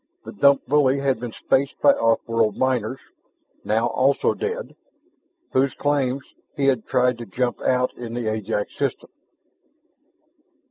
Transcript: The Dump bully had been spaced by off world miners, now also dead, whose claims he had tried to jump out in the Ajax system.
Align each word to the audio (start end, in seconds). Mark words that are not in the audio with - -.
The 0.25 0.31
Dump 0.31 0.65
bully 0.67 0.97
had 0.97 1.19
been 1.19 1.31
spaced 1.31 1.79
by 1.79 1.91
off 1.91 2.27
world 2.27 2.57
miners, 2.57 2.97
now 3.63 3.85
also 3.85 4.33
dead, 4.33 4.75
whose 5.53 5.75
claims 5.75 6.23
he 6.57 6.65
had 6.65 6.87
tried 6.87 7.19
to 7.19 7.25
jump 7.27 7.61
out 7.61 7.93
in 7.93 8.15
the 8.15 8.25
Ajax 8.25 8.75
system. 8.75 9.11